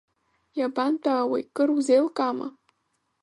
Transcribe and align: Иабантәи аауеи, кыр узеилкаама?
Иабантәи 0.57 1.11
аауеи, 1.13 1.43
кыр 1.55 1.69
узеилкаама? 1.77 2.47